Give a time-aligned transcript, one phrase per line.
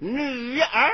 [0.07, 0.89] 女儿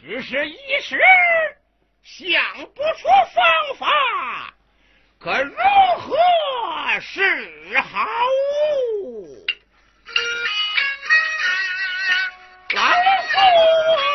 [0.00, 0.98] 只是一时
[2.02, 2.42] 想
[2.74, 4.54] 不出方法，
[5.18, 5.54] 可如
[5.98, 6.16] 何
[7.00, 8.06] 是好？
[12.70, 12.80] 来
[13.34, 14.07] 吧。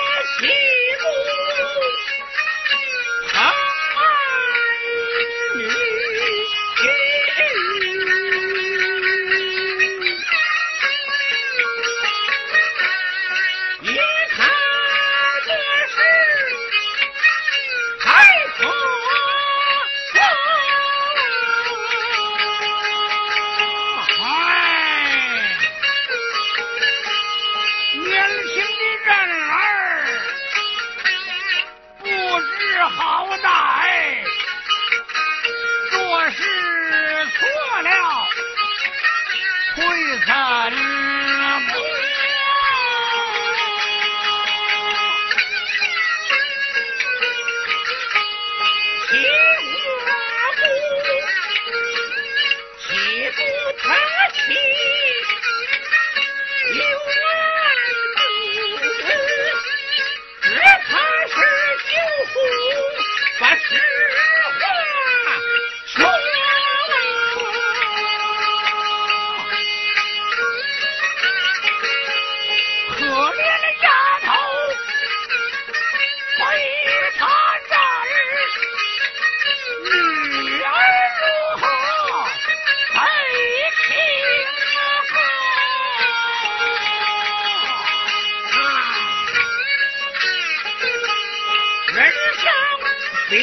[93.34, 93.40] 彼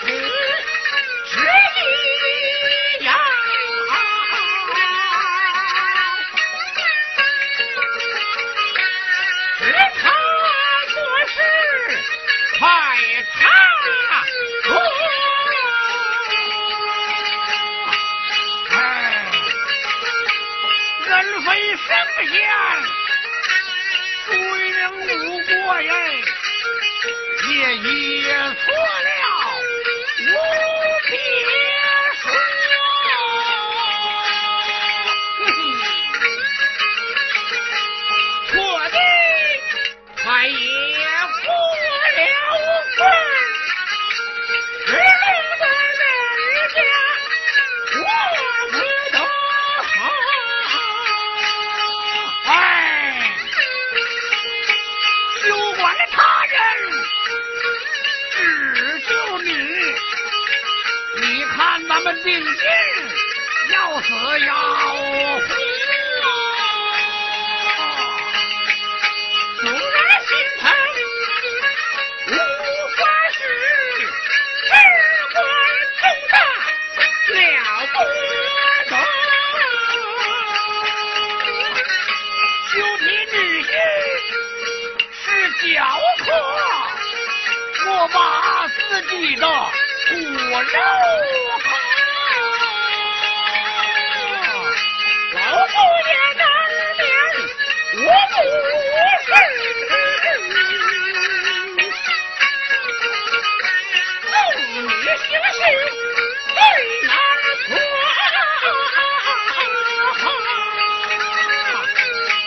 [0.00, 0.06] 此
[1.26, 1.36] 是
[1.76, 3.08] 一样，
[9.58, 9.62] 知
[10.00, 10.02] 他
[10.88, 10.96] 做
[11.26, 11.36] 事
[12.58, 12.62] 太
[13.36, 13.38] 差，
[21.04, 21.12] 人
[21.42, 21.84] 非圣
[22.26, 22.32] 贤，
[24.24, 24.30] 孰
[24.78, 25.92] 能无过呀？
[27.50, 28.19] 也已。
[105.16, 105.60] 行刑
[106.54, 106.58] 最
[107.08, 107.12] 难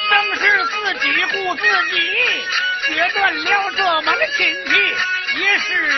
[0.09, 1.95] 正是自己顾自己
[2.87, 4.71] 决断了这门亲戚
[5.39, 5.93] 也是了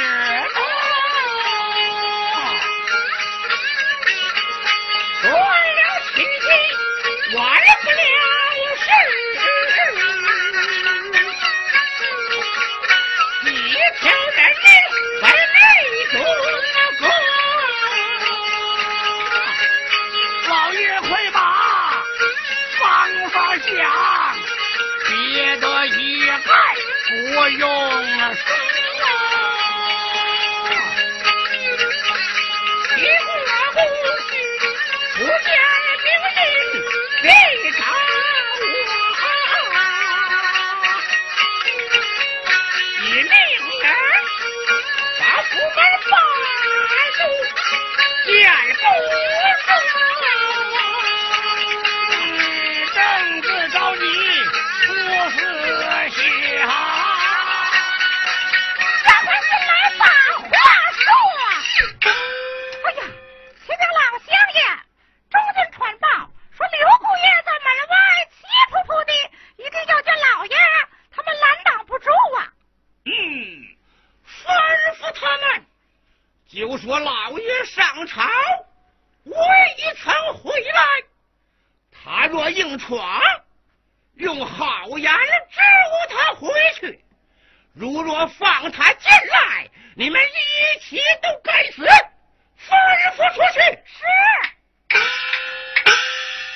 [7.33, 7.85] 我也不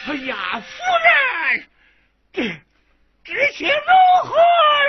[0.09, 0.67] 哎呀，夫
[1.05, 1.65] 人，
[2.33, 2.41] 这
[3.23, 4.35] 这些如何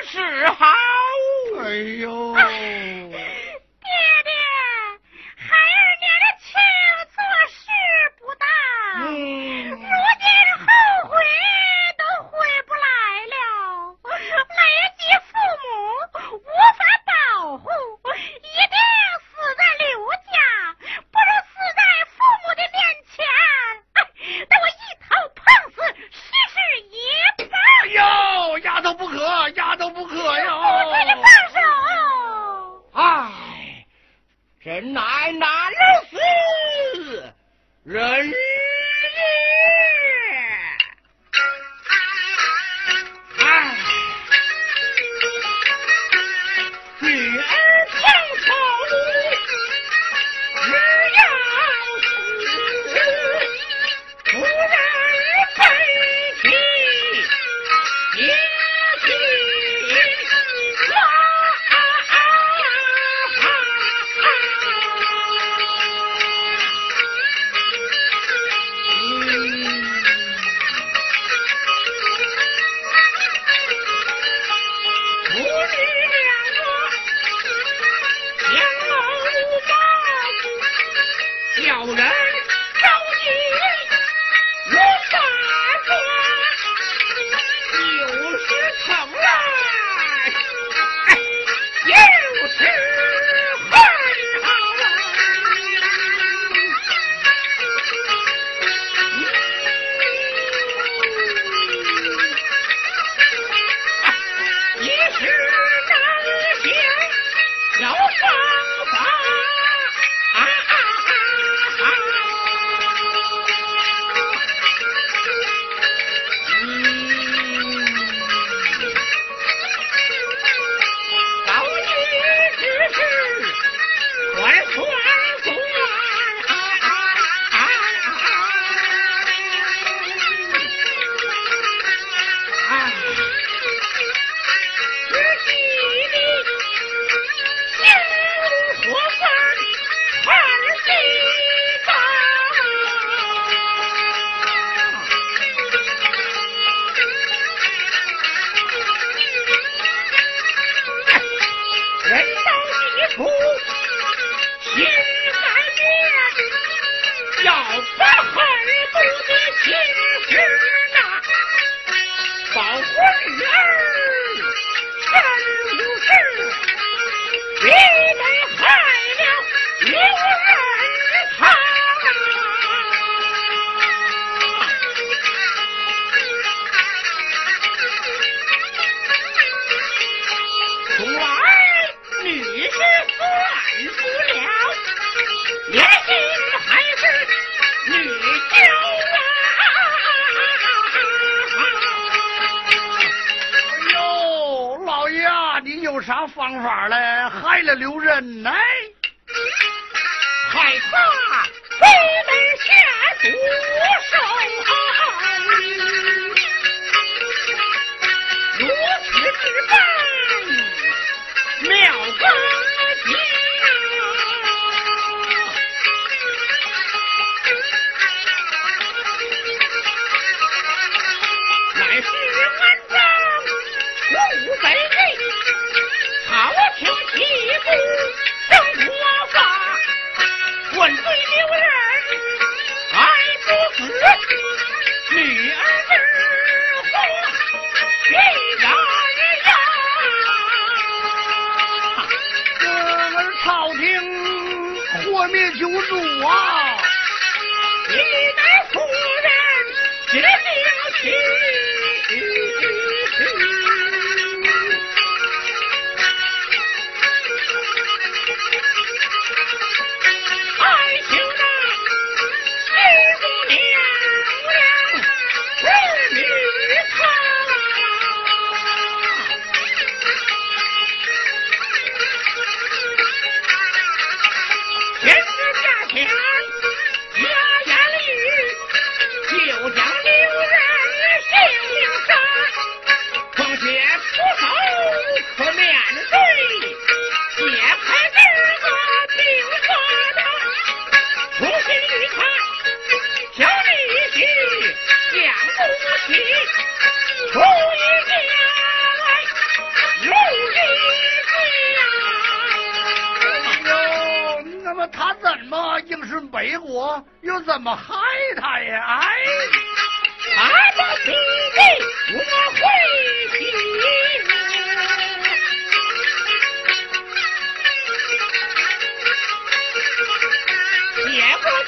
[0.06, 0.64] 是好？
[1.62, 1.68] 哎
[2.00, 2.32] 呦。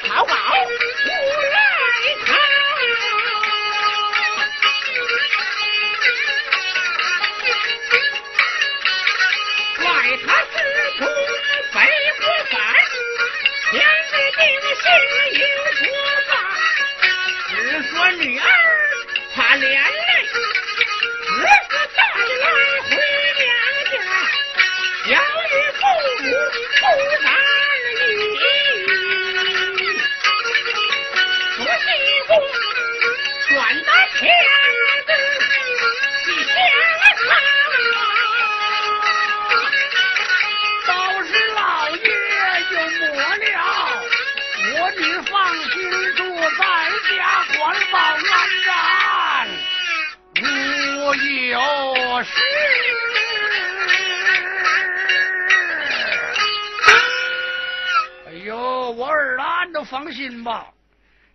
[0.04, 0.34] 淘宝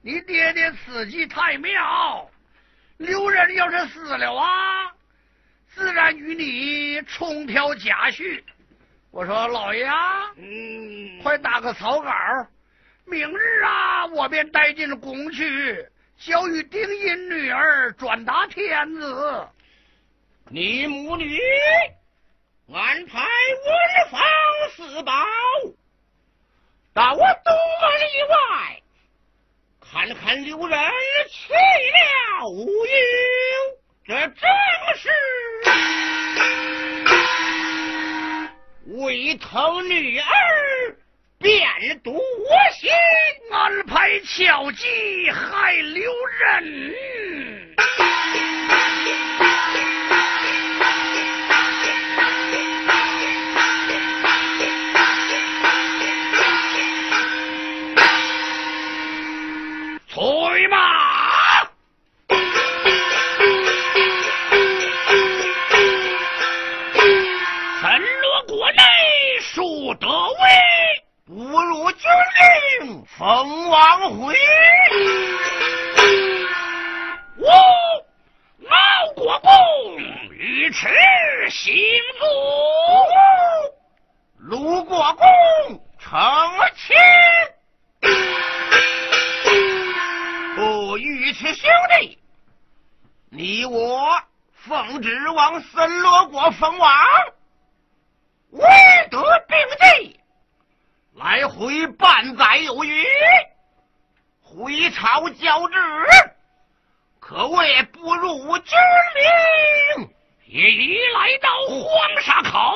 [0.01, 2.29] 你爹爹此计太妙，
[2.97, 4.91] 刘仁要是死了啊，
[5.73, 8.41] 自然与你重挑家婿。
[9.11, 12.11] 我说老爷啊，嗯，快打个草稿，
[13.05, 15.85] 明日啊，我便带进宫去，
[16.17, 19.47] 交与丁音女儿转达天子。
[20.49, 21.37] 你母女
[22.73, 23.27] 安排
[23.65, 24.21] 文房
[24.75, 25.13] 四宝，
[26.93, 28.81] 到我东门以外，
[29.91, 30.77] 看看刘仁
[31.29, 32.91] 去了无忧，
[34.05, 34.35] 这正
[34.95, 35.09] 是
[38.99, 40.25] 为疼女儿
[41.39, 41.65] 变
[42.03, 42.13] 夺
[42.79, 42.91] 心。
[43.51, 46.93] 安排巧计害刘仁。
[73.27, 74.33] 令封王回。
[77.35, 77.51] 我
[78.69, 79.49] 敖国公
[80.29, 80.87] 尉迟
[81.49, 81.75] 行
[82.17, 82.25] 足，
[84.37, 85.27] 卢国公
[85.99, 86.17] 成
[86.77, 86.95] 亲。
[90.55, 92.17] 不尉迟兄弟，
[93.29, 94.21] 你我
[94.53, 96.89] 奉旨往森罗国封王，
[98.51, 98.63] 未
[99.11, 99.57] 得并
[100.01, 100.16] 进。
[101.17, 103.03] 来回半载有余，
[104.39, 105.75] 回朝交旨，
[107.19, 108.77] 可谓不入军
[109.97, 110.07] 令
[110.45, 112.71] 也已来到黄沙口，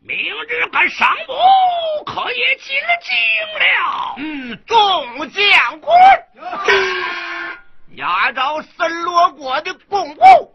[0.00, 0.16] 明
[0.48, 1.34] 日赶上部
[2.06, 3.14] 可也进京
[3.60, 4.14] 了。
[4.16, 5.94] 嗯，众将官，
[7.96, 10.54] 押着森罗国的公务，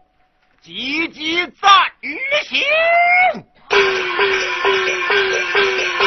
[0.60, 1.70] 积极暂
[2.42, 2.60] 行。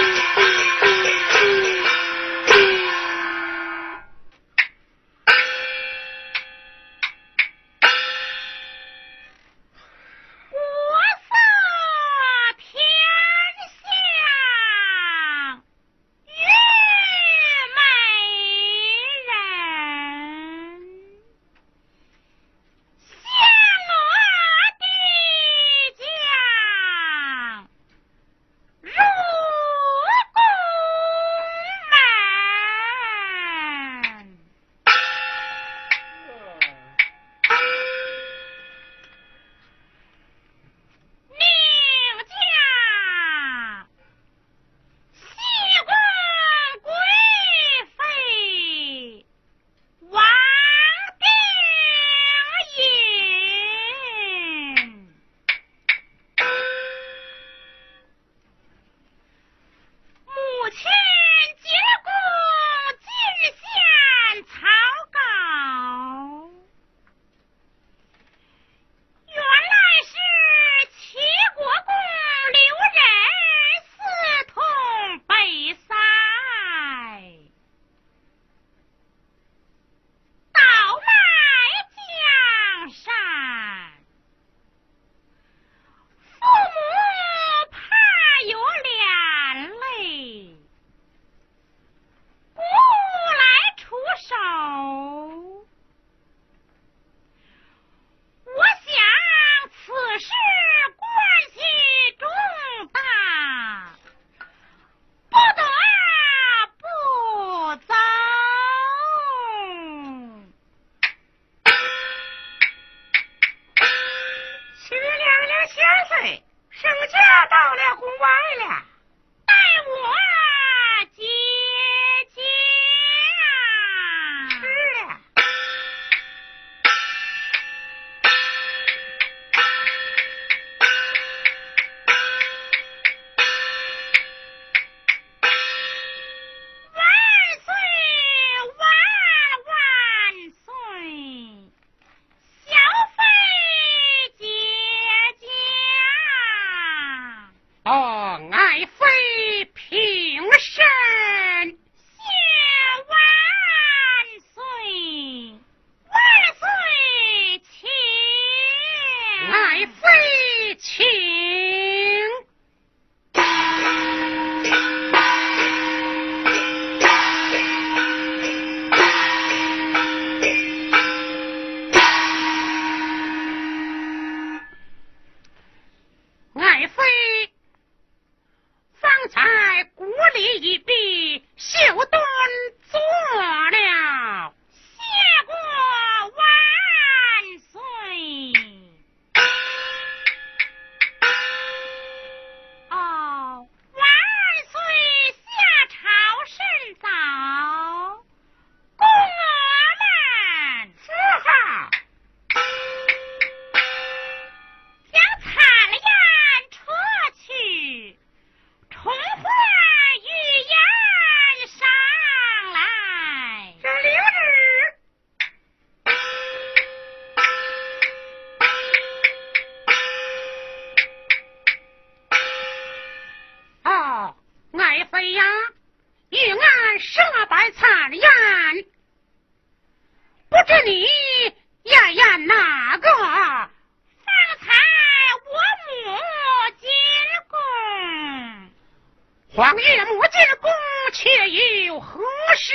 [241.91, 242.21] 有何
[242.55, 242.73] 事？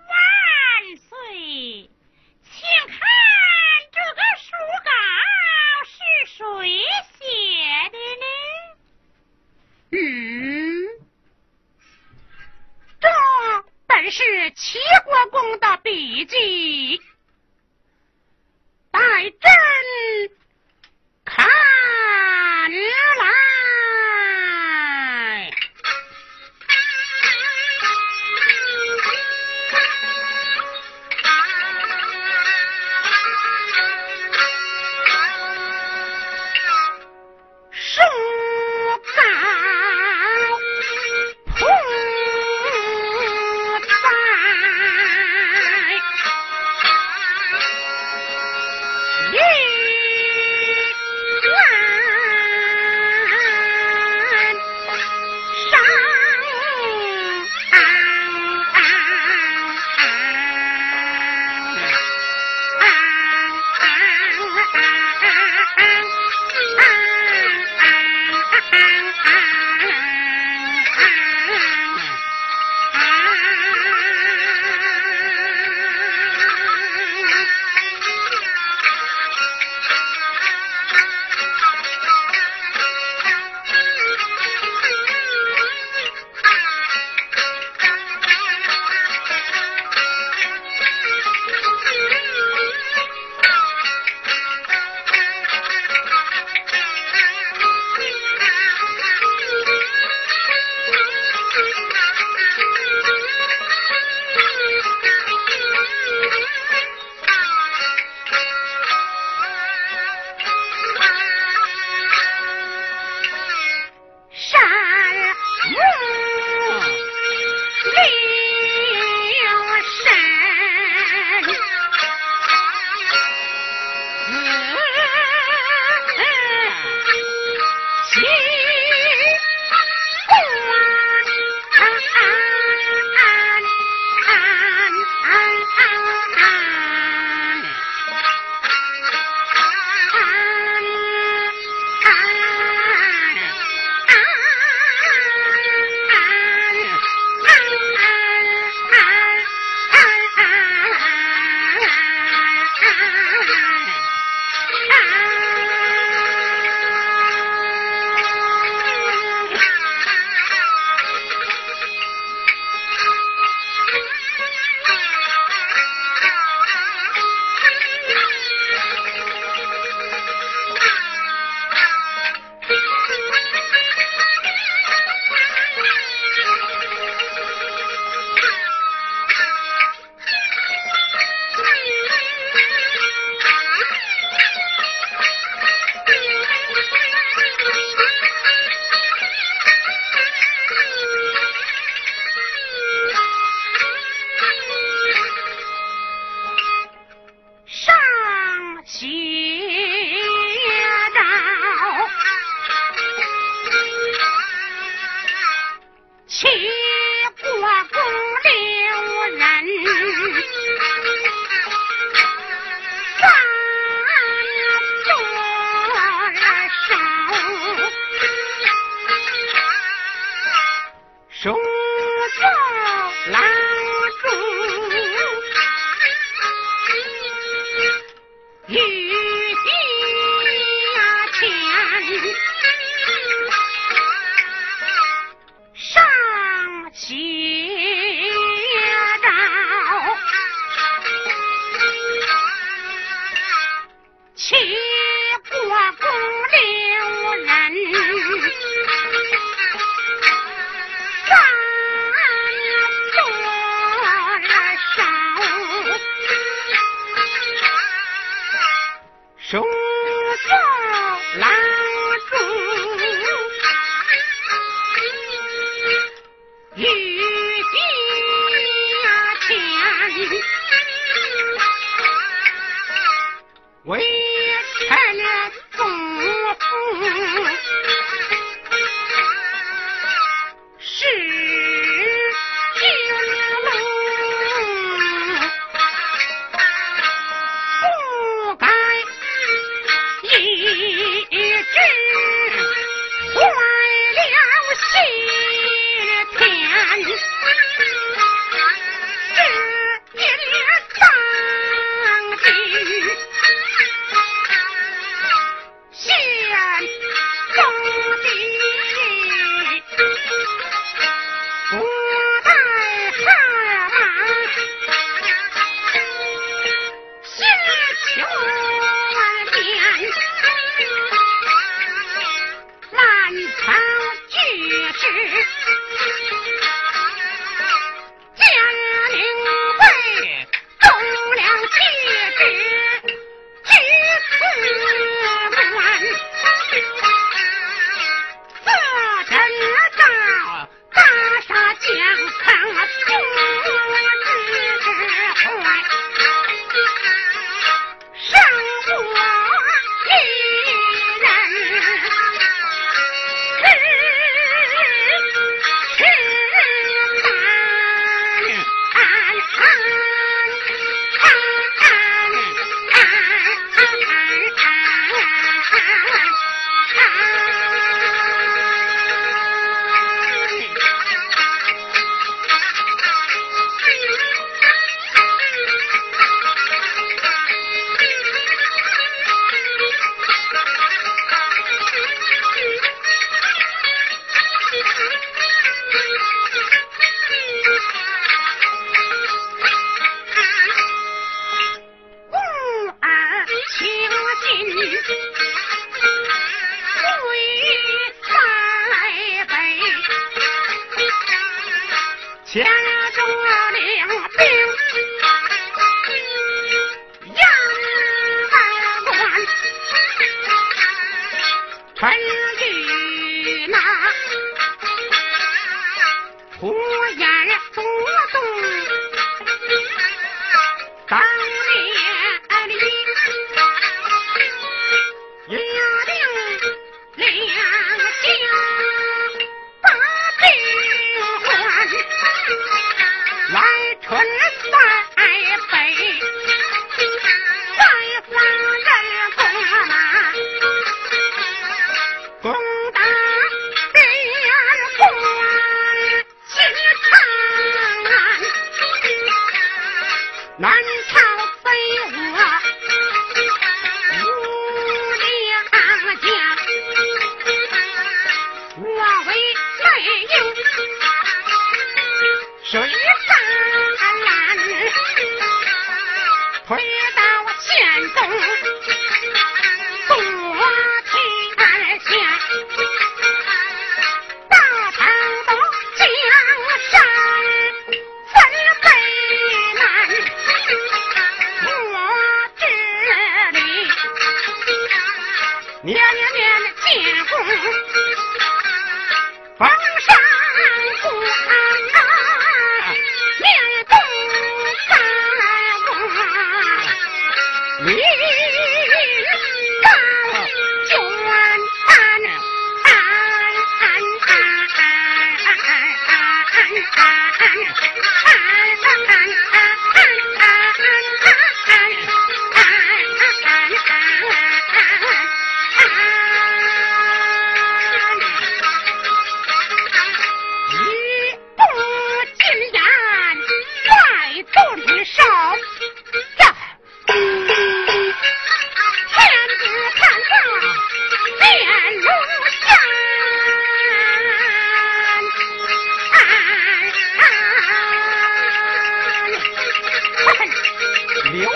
[0.00, 1.88] 万岁，
[2.42, 2.98] 请看
[3.92, 4.50] 这个书
[4.82, 4.90] 稿
[5.84, 5.94] 是
[6.26, 6.36] 谁
[7.12, 7.22] 写
[7.92, 8.26] 的呢？
[9.92, 9.96] 嗯。
[12.98, 13.06] 这
[13.86, 17.00] 本是齐国公的笔记。
[18.90, 18.98] 待
[19.30, 19.40] 朕。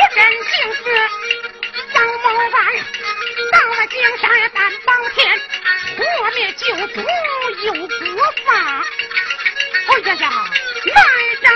[0.00, 0.82] 不阵心是，
[1.92, 2.56] 张某凡
[3.52, 4.24] 到了金山
[4.54, 5.18] 胆包天，
[5.94, 6.00] 破
[6.34, 6.96] 灭九族
[7.64, 8.48] 有不法。
[9.88, 10.24] 哎呀呀，
[10.86, 10.96] 难
[11.42, 11.46] 招！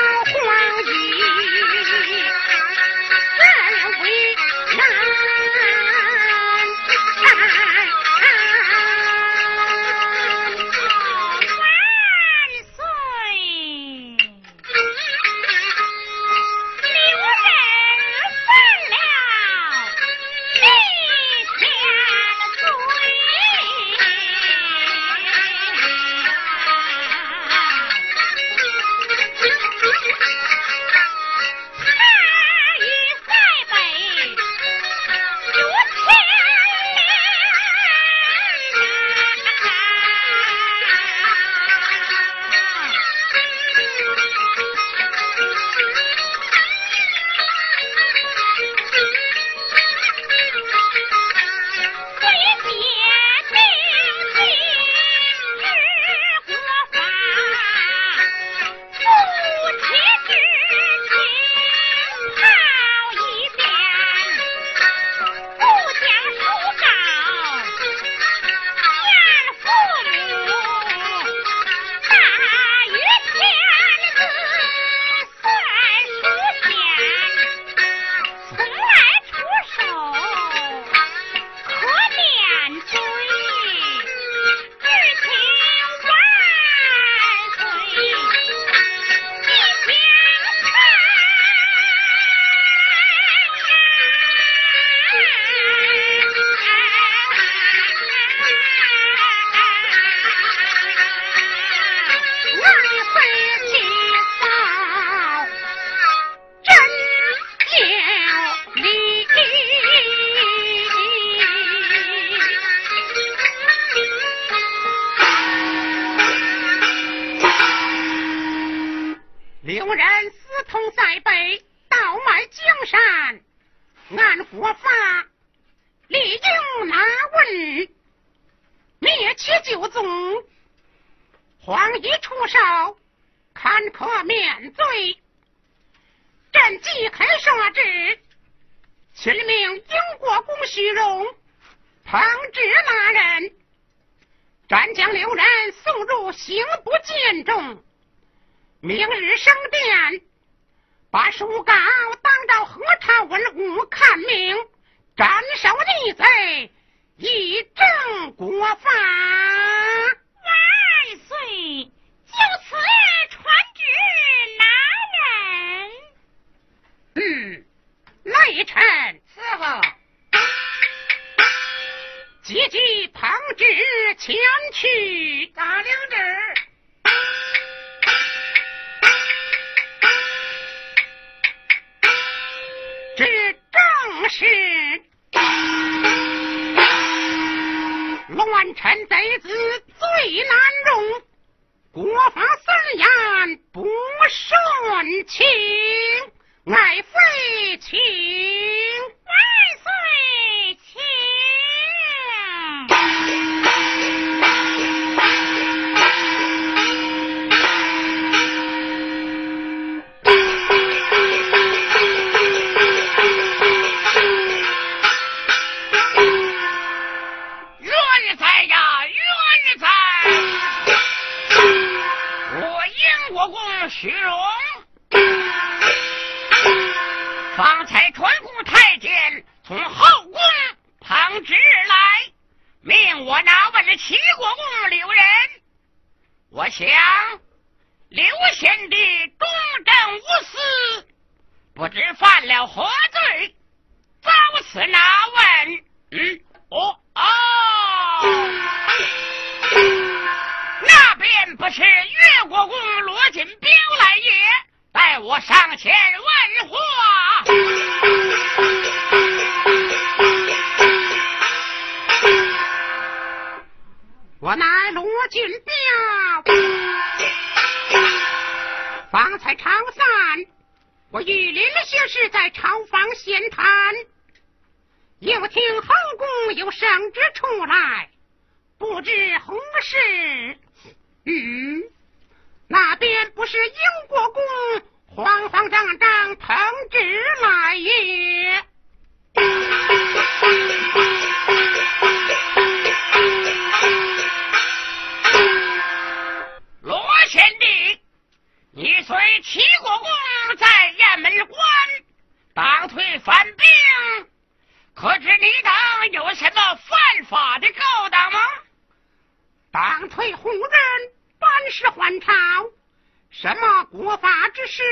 [314.77, 314.83] 是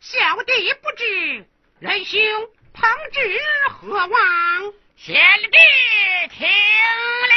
[0.00, 1.46] 小弟不知
[1.78, 2.20] 仁兄
[2.74, 3.20] 鹏之
[3.70, 4.10] 何往？
[4.96, 5.56] 贤弟
[6.28, 7.34] 听令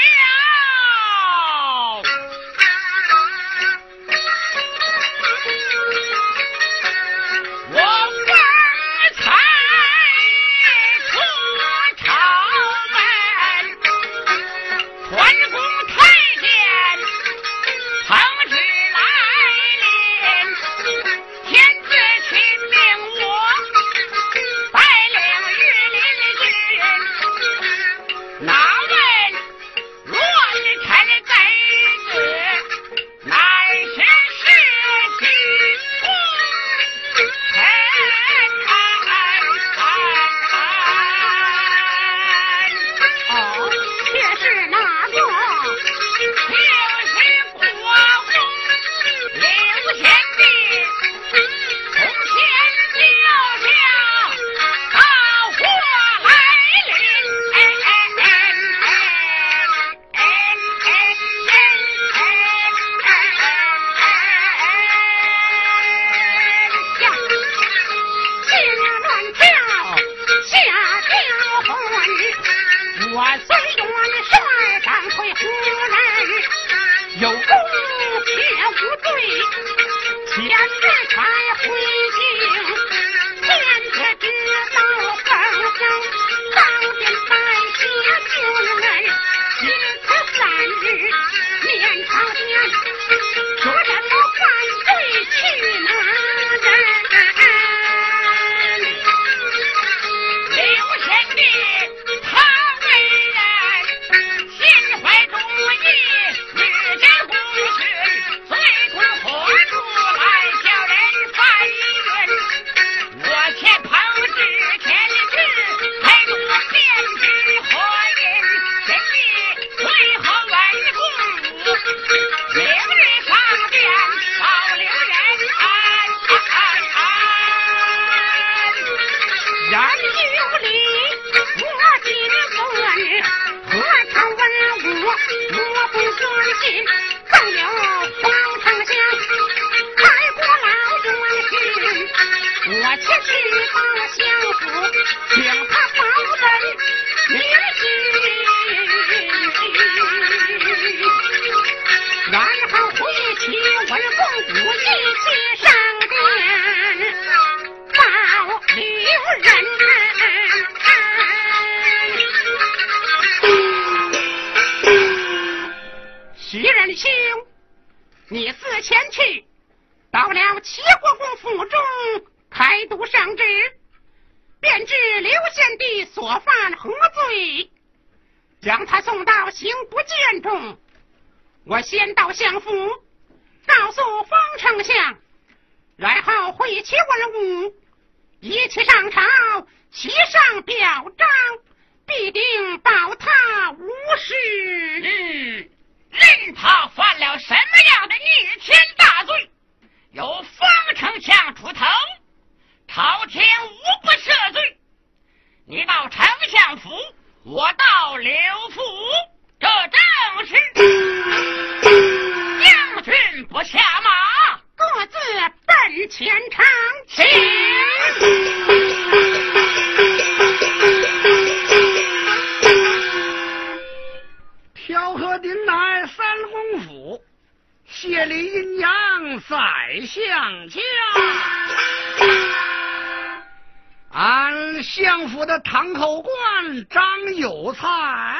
[235.59, 238.39] 堂口官张有才，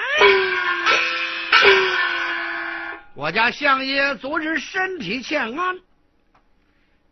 [3.15, 5.79] 我家相爷昨日身体欠安，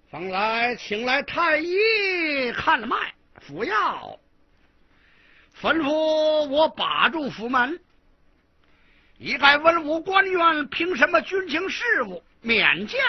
[0.10, 2.96] 方来请来太医看了脉，
[3.42, 4.18] 服药，
[5.62, 7.80] 吩咐我把住府门。
[9.18, 13.00] 一概文武官员凭什么军情事务免见，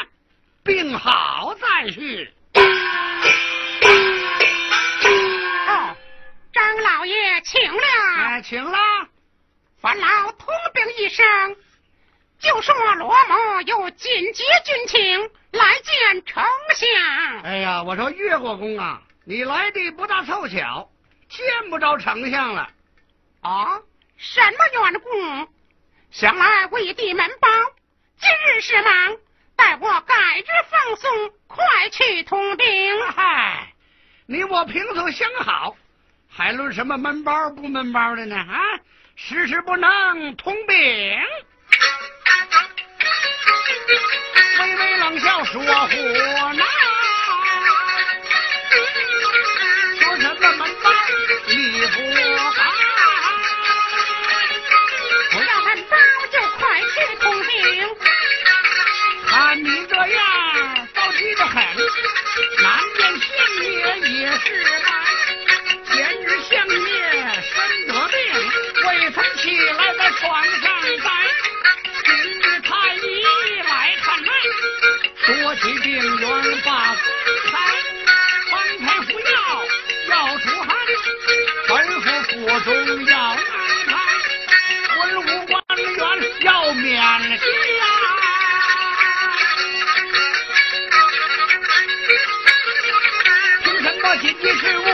[0.63, 2.31] 病好再去。
[6.53, 7.83] 张老爷，请了。
[8.19, 8.79] 哎，请了。
[9.81, 11.57] 烦劳通禀一声，
[12.39, 16.45] 就说罗某有紧急军情，来见丞
[16.75, 17.43] 相。
[17.43, 20.91] 哎呀，我说越国公啊，你来的不大凑巧，
[21.29, 22.69] 见不着丞相了。
[23.41, 23.81] 啊？
[24.19, 25.53] 什么缘故？
[26.11, 27.49] 想来为弟门包，
[28.21, 29.17] 今日是忙，
[29.57, 32.67] 待我改日放送，快去通禀。
[33.17, 33.73] 嗨，
[34.27, 35.77] 你我平素相好。
[36.35, 38.35] 还论什么闷包不闷包的呢？
[38.37, 38.59] 啊，
[39.17, 40.77] 时时不能通禀。
[44.59, 46.65] 微微冷笑说胡闹，
[50.01, 50.91] 说什么闷包
[51.49, 51.97] 你不
[52.49, 52.61] 好，
[55.33, 55.97] 不要闷包
[56.31, 57.51] 就快去通禀。
[59.27, 61.63] 看你这样，着急的很，
[62.63, 63.29] 难见县
[63.61, 64.65] 爷也是
[94.63, 94.92] 么紧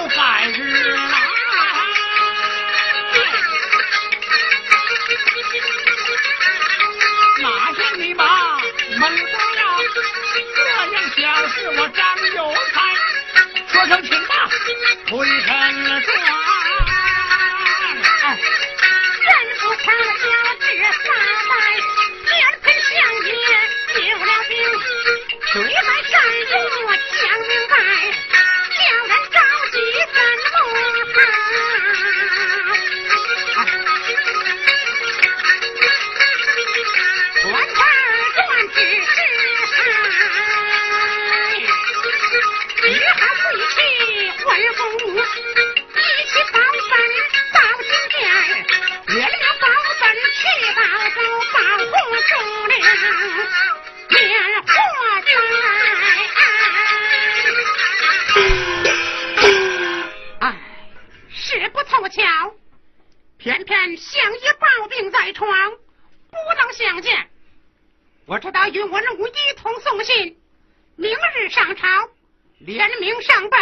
[73.48, 73.58] 本，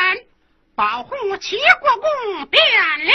[0.75, 2.63] 保护齐国公变
[3.05, 3.13] 了。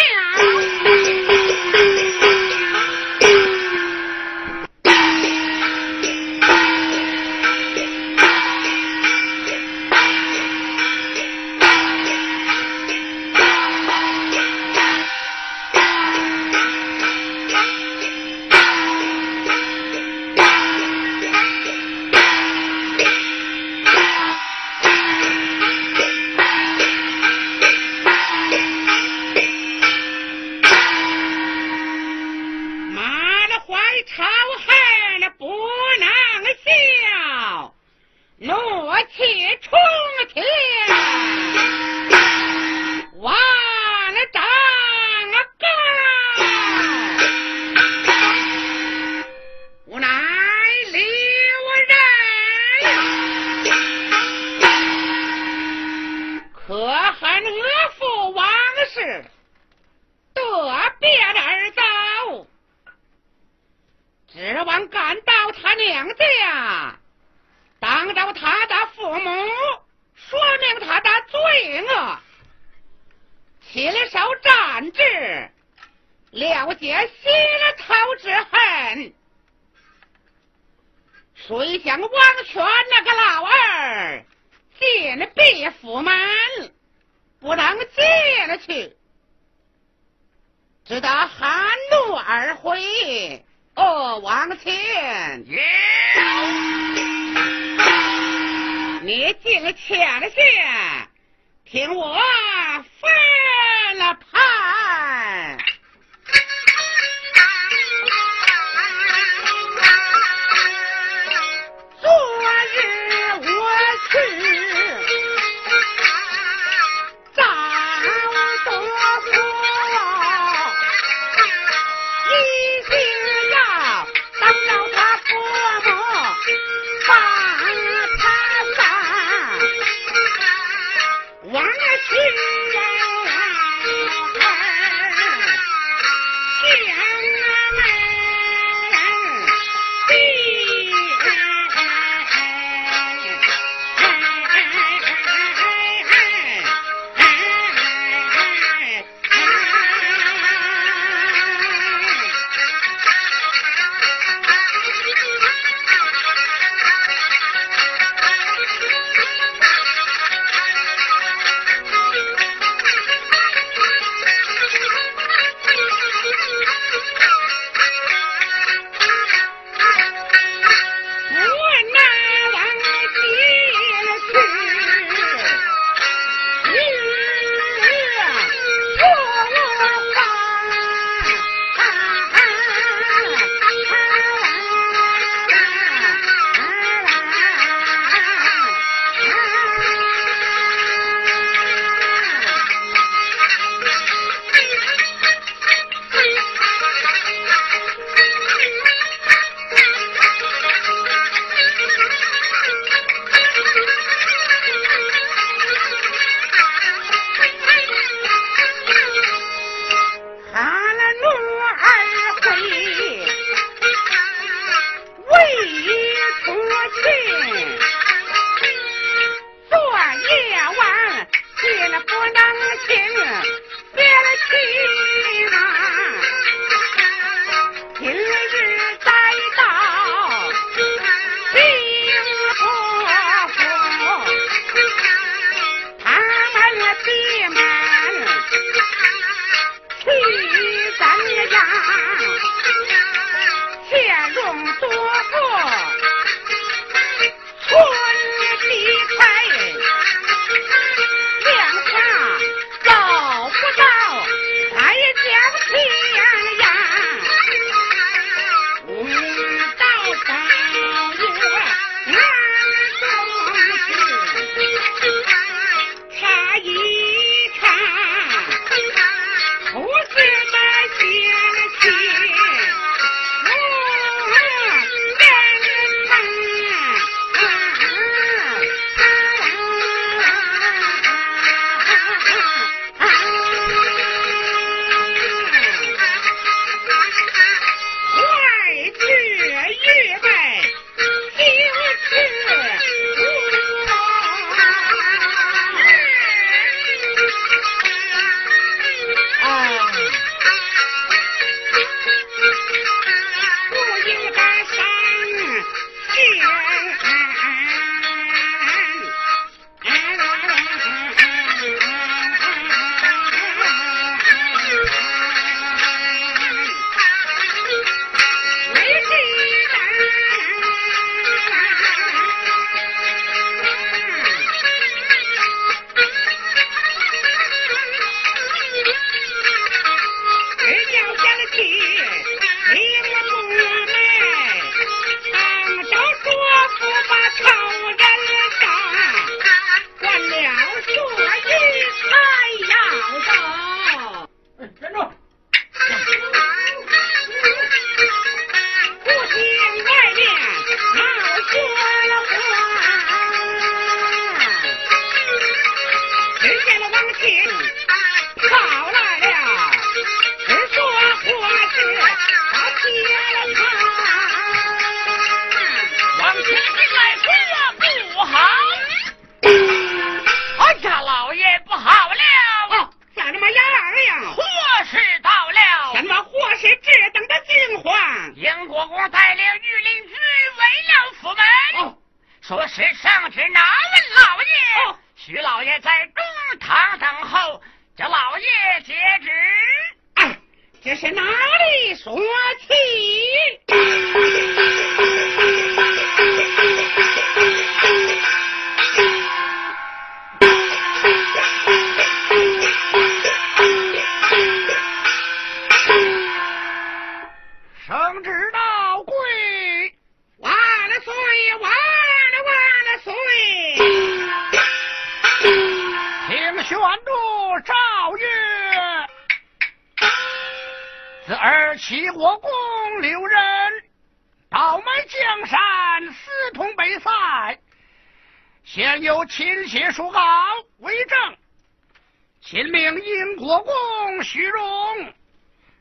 [432.52, 434.62] 亲命英国公徐荣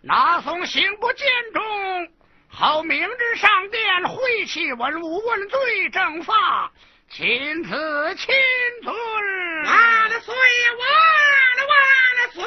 [0.02, 2.08] 拿送刑部监中，
[2.48, 6.70] 好明日上殿会其文武，问罪正法，
[7.08, 8.32] 亲赐亲
[8.84, 8.94] 尊。
[9.64, 10.32] 万了岁，
[10.78, 10.86] 万
[11.56, 11.74] 了万
[12.14, 12.44] 了岁！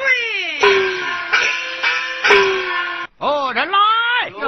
[3.20, 3.78] 夫人来，
[4.30, 4.48] 有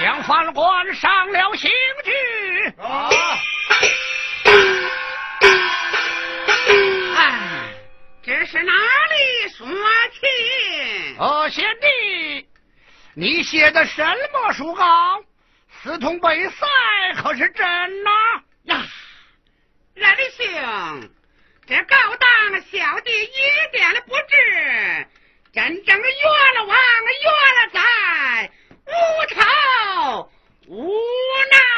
[0.00, 1.68] 将犯官上了刑
[2.04, 2.12] 具。
[2.80, 3.10] 啊，
[8.26, 11.16] 这是哪里说起？
[11.18, 12.48] 哦，贤弟，
[13.14, 14.02] 你写的什
[14.32, 15.22] 么书稿？
[15.82, 16.66] 四通百塞
[17.22, 18.10] 可是真呐？
[18.62, 18.82] 呀，
[19.92, 21.10] 人性，
[21.66, 23.28] 这勾当，小弟一
[23.72, 25.06] 点的不知，
[25.52, 26.78] 真正的冤了枉，
[27.22, 28.50] 冤了在，
[28.86, 28.90] 无
[29.34, 30.30] 头
[30.68, 31.73] 无脑。